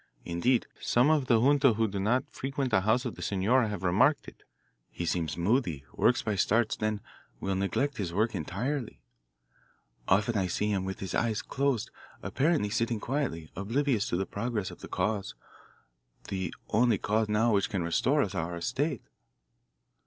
Indeed, 0.25 0.65
some 0.79 1.11
of 1.11 1.27
the 1.27 1.39
junta 1.39 1.73
who 1.73 1.87
do 1.87 1.99
not 1.99 2.23
frequent 2.31 2.71
the 2.71 2.81
house 2.81 3.05
of 3.05 3.13
the 3.13 3.21
senora 3.21 3.67
have 3.67 3.83
remarked 3.83 4.27
it. 4.27 4.41
He 4.89 5.05
seems 5.05 5.37
moody, 5.37 5.85
works 5.93 6.23
by 6.23 6.37
starts, 6.37 6.75
then 6.75 7.01
will 7.39 7.53
neglect 7.53 7.97
his 7.97 8.11
work 8.11 8.33
entirely. 8.33 8.99
Often 10.07 10.37
I 10.39 10.47
see 10.47 10.71
him 10.71 10.85
with 10.85 11.01
his 11.01 11.13
eyes 11.13 11.43
closed, 11.43 11.91
apparently 12.23 12.71
sitting 12.71 12.99
quietly, 12.99 13.51
oblivious 13.55 14.09
to 14.09 14.17
the 14.17 14.25
progress 14.25 14.71
of 14.71 14.79
the 14.81 14.87
cause 14.87 15.35
the 16.29 16.51
only 16.69 16.97
cause 16.97 17.29
now 17.29 17.53
which 17.53 17.69
can 17.69 17.83
restore 17.83 18.23
us 18.23 18.33
our 18.33 18.55
estate. 18.55 19.03